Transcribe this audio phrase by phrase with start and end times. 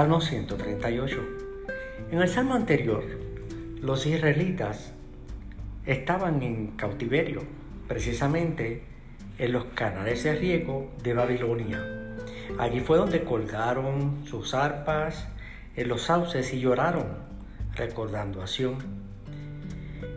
[0.00, 1.20] Salmo 138.
[2.10, 3.04] En el salmo anterior,
[3.82, 4.94] los israelitas
[5.84, 7.42] estaban en cautiverio,
[7.86, 8.82] precisamente
[9.36, 11.84] en los canales de riego de Babilonia.
[12.58, 15.28] Allí fue donde colgaron sus arpas
[15.76, 17.18] en los sauces y lloraron,
[17.76, 18.76] recordando a Sion.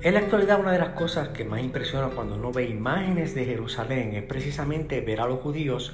[0.02, 3.44] En la actualidad una de las cosas que más impresiona cuando uno ve imágenes de
[3.44, 5.94] Jerusalén es precisamente ver a los judíos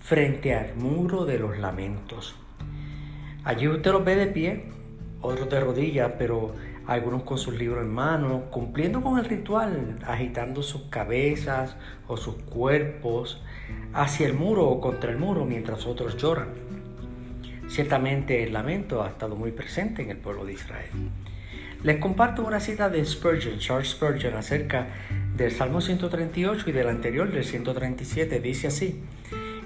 [0.00, 2.34] frente al muro de los lamentos.
[3.44, 4.64] Allí usted los ve de pie,
[5.22, 6.54] otros de rodillas, pero
[6.86, 11.76] algunos con sus libros en mano, cumpliendo con el ritual, agitando sus cabezas
[12.06, 13.42] o sus cuerpos
[13.92, 16.48] hacia el muro o contra el muro mientras otros lloran.
[17.68, 20.90] Ciertamente el lamento ha estado muy presente en el pueblo de Israel.
[21.82, 24.88] Les comparto una cita de Spurgeon, Charles Spurgeon, acerca
[25.36, 28.40] del Salmo 138 y del anterior, del 137.
[28.40, 29.00] Dice así,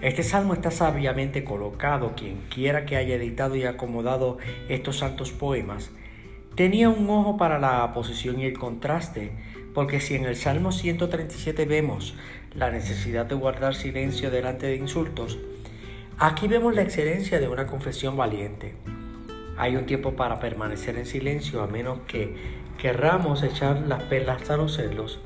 [0.04, 2.12] este salmo está sabiamente colocado.
[2.14, 4.36] Quien quiera que haya editado y acomodado
[4.68, 5.90] estos santos poemas,
[6.54, 9.32] tenía un ojo para la posición y el contraste,
[9.72, 12.14] porque si en el Salmo 137 vemos
[12.54, 15.38] la necesidad de guardar silencio delante de insultos,
[16.18, 18.74] aquí vemos la excelencia de una confesión valiente.
[19.56, 22.36] Hay un tiempo para permanecer en silencio a menos que
[22.76, 25.18] querramos echar las perlas a los celos,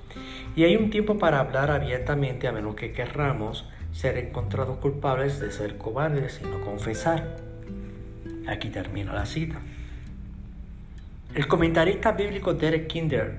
[0.54, 5.50] y hay un tiempo para hablar abiertamente a menos que querramos ser encontrados culpables de
[5.50, 7.36] ser cobardes y no confesar.
[8.46, 9.60] Aquí termina la cita.
[11.34, 13.38] El comentarista bíblico Derek Kinder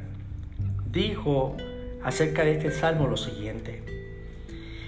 [0.92, 1.56] dijo
[2.04, 3.86] acerca de este salmo lo siguiente.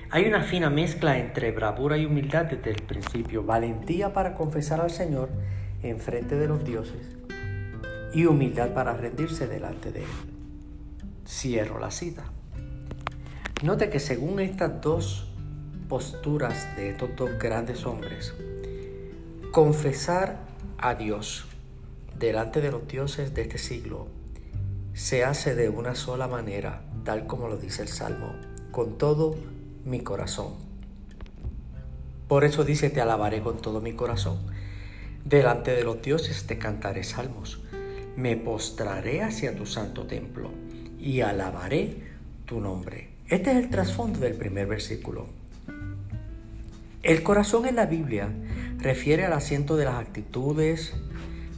[0.10, 4.90] Hay una fina mezcla entre bravura y humildad desde el principio, valentía para confesar al
[4.92, 5.30] Señor
[5.84, 7.16] en frente de los dioses
[8.14, 10.10] y humildad para rendirse delante de Él.
[11.26, 12.26] Cierro la cita.
[13.64, 15.31] Note que según estas dos
[15.92, 18.34] posturas de estos dos grandes hombres.
[19.52, 20.38] Confesar
[20.78, 21.48] a Dios
[22.18, 24.08] delante de los dioses de este siglo
[24.94, 28.34] se hace de una sola manera, tal como lo dice el Salmo,
[28.72, 29.36] con todo
[29.84, 30.54] mi corazón.
[32.30, 34.40] Por eso dice, te alabaré con todo mi corazón.
[35.26, 37.60] Delante de los dioses te cantaré salmos.
[38.16, 40.52] Me postraré hacia tu santo templo
[41.02, 41.98] y alabaré
[42.46, 43.10] tu nombre.
[43.28, 45.41] Este es el trasfondo del primer versículo.
[47.04, 48.30] El corazón en la Biblia
[48.78, 50.94] refiere al asiento de las actitudes,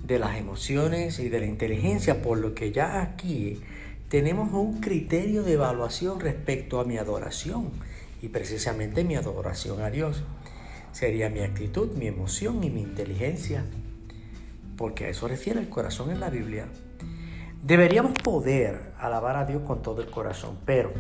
[0.05, 3.59] de las emociones y de la inteligencia, por lo que ya aquí
[4.07, 7.71] tenemos un criterio de evaluación respecto a mi adoración
[8.21, 10.23] y precisamente mi adoración a Dios.
[10.93, 13.65] Sería mi actitud, mi emoción y mi inteligencia,
[14.77, 16.67] porque a eso refiere el corazón en la Biblia.
[17.61, 20.93] Deberíamos poder alabar a Dios con todo el corazón, pero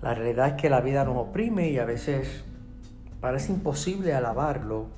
[0.00, 2.44] la realidad es que la vida nos oprime y a veces
[3.22, 4.88] Parece imposible alabarlo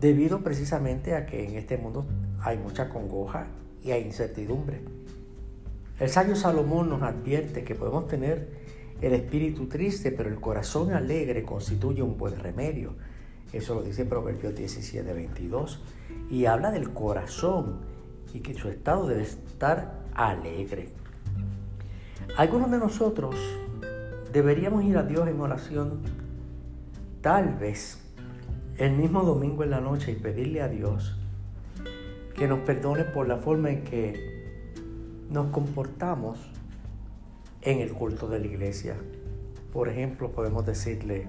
[0.00, 2.04] debido precisamente a que en este mundo
[2.42, 3.46] hay mucha congoja
[3.80, 4.80] y hay incertidumbre.
[6.00, 8.48] El sabio Salomón nos advierte que podemos tener
[9.00, 12.94] el espíritu triste, pero el corazón alegre constituye un buen remedio.
[13.52, 15.80] Eso lo dice Proverbios 17, 22.
[16.28, 17.82] Y habla del corazón
[18.34, 20.88] y que su estado debe estar alegre.
[22.36, 23.36] Algunos de nosotros
[24.32, 26.25] deberíamos ir a Dios en oración
[27.26, 27.98] tal vez
[28.78, 31.18] el mismo domingo en la noche y pedirle a Dios
[32.36, 36.38] que nos perdone por la forma en que nos comportamos
[37.62, 38.94] en el culto de la iglesia.
[39.72, 41.26] Por ejemplo, podemos decirle,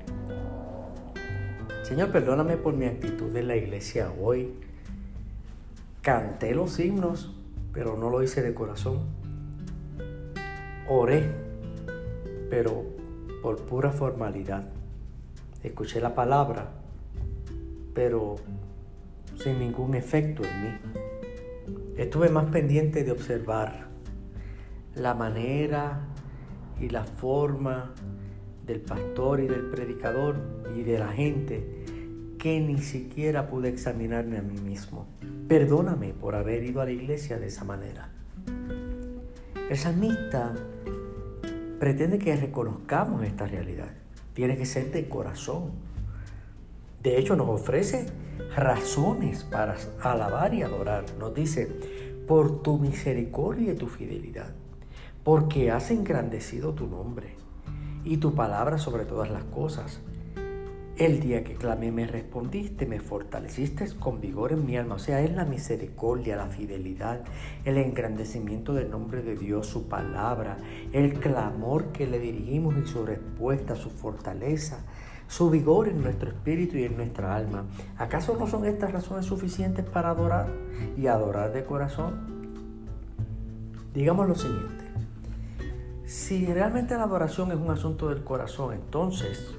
[1.82, 4.54] Señor, perdóname por mi actitud en la iglesia hoy.
[6.04, 7.36] Canté los himnos,
[7.74, 9.00] pero no lo hice de corazón.
[10.88, 11.24] Oré,
[12.52, 12.84] pero
[13.42, 14.77] por pura formalidad
[15.64, 16.72] escuché la palabra,
[17.94, 18.36] pero
[19.36, 20.70] sin ningún efecto en mí.
[21.98, 23.88] Estuve más pendiente de observar
[24.96, 26.08] la manera
[26.80, 27.94] y la forma
[28.66, 30.36] del pastor y del predicador
[30.76, 31.86] y de la gente
[32.38, 35.08] que ni siquiera pude examinarme a mí mismo.
[35.48, 38.12] Perdóname por haber ido a la iglesia de esa manera.
[39.70, 40.54] El salmista
[41.80, 43.90] pretende que reconozcamos esta realidad
[44.38, 45.72] tiene que ser de corazón.
[47.02, 48.06] De hecho, nos ofrece
[48.56, 51.06] razones para alabar y adorar.
[51.18, 51.66] Nos dice,
[52.28, 54.54] por tu misericordia y tu fidelidad,
[55.24, 57.34] porque has engrandecido tu nombre
[58.04, 60.02] y tu palabra sobre todas las cosas.
[60.98, 64.96] El día que clamé me respondiste, me fortaleciste con vigor en mi alma.
[64.96, 67.22] O sea, es la misericordia, la fidelidad,
[67.66, 70.58] el engrandecimiento del nombre de Dios, su palabra,
[70.94, 74.80] el clamor que le dirigimos y su respuesta, su fortaleza,
[75.28, 77.66] su vigor en nuestro espíritu y en nuestra alma.
[78.00, 80.48] ¿Acaso no son estas razones suficientes para adorar
[80.98, 82.66] y adorar de corazón?
[83.94, 84.86] Digamos lo siguiente,
[86.06, 89.56] si realmente la adoración es un asunto del corazón, entonces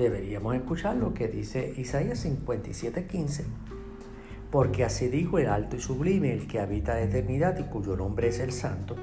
[0.00, 3.44] deberíamos escuchar lo que dice Isaías 57:15,
[4.50, 8.28] porque así dijo el alto y sublime, el que habita la eternidad y cuyo nombre
[8.28, 8.96] es el santo.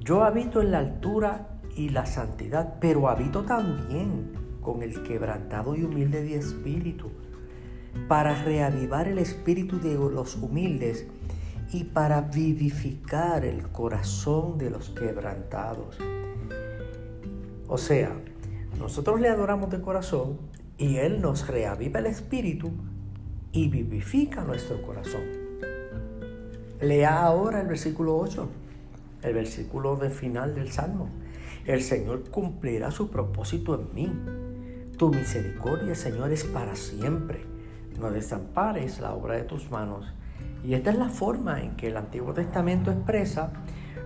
[0.00, 5.82] Yo habito en la altura y la santidad, pero habito también con el quebrantado y
[5.82, 7.10] humilde de espíritu,
[8.06, 11.06] para reavivar el espíritu de los humildes
[11.72, 15.98] y para vivificar el corazón de los quebrantados.
[17.66, 18.12] O sea,
[18.78, 20.38] nosotros le adoramos de corazón
[20.78, 22.72] y Él nos reaviva el espíritu
[23.52, 25.22] y vivifica nuestro corazón.
[26.80, 28.48] Lea ahora el versículo 8,
[29.22, 31.08] el versículo de final del Salmo.
[31.64, 34.12] El Señor cumplirá su propósito en mí.
[34.98, 37.46] Tu misericordia, Señor, es para siempre.
[37.98, 40.12] No desampares la obra de tus manos.
[40.64, 43.52] Y esta es la forma en que el Antiguo Testamento expresa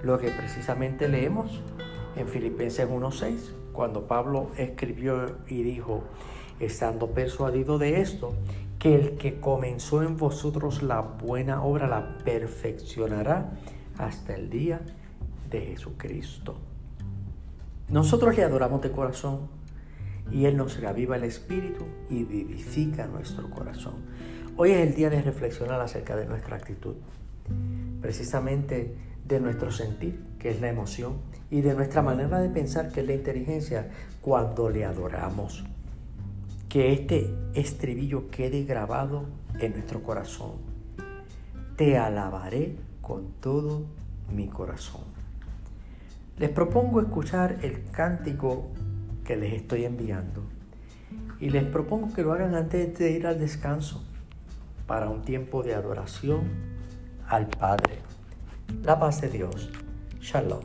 [0.03, 1.63] lo que precisamente leemos
[2.17, 3.39] en Filipenses 1.6,
[3.79, 6.03] cuando Pablo escribió y dijo,
[6.59, 8.35] estando persuadido de esto,
[8.81, 13.53] que el que comenzó en vosotros la buena obra la perfeccionará
[13.97, 14.81] hasta el día
[15.49, 16.57] de Jesucristo.
[17.89, 19.43] Nosotros le adoramos de corazón
[20.33, 23.95] y Él nos reaviva el espíritu y vivifica nuestro corazón.
[24.57, 26.97] Hoy es el día de reflexionar acerca de nuestra actitud,
[28.01, 31.17] precisamente de nuestro sentir, que es la emoción,
[31.51, 33.89] y de nuestra manera de pensar, que es la inteligencia,
[34.21, 35.65] cuando le adoramos.
[36.69, 39.25] Que este estribillo quede grabado
[39.59, 40.53] en nuestro corazón.
[41.77, 43.87] Te alabaré con todo
[44.35, 45.03] mi corazón.
[46.39, 48.69] Les propongo escuchar el cántico
[49.25, 50.43] que les estoy enviando
[51.41, 54.05] y les propongo que lo hagan antes de ir al descanso
[54.87, 56.43] para un tiempo de adoración
[57.29, 57.99] al Padre.
[58.83, 59.71] La paz de Dios.
[60.31, 60.63] 出路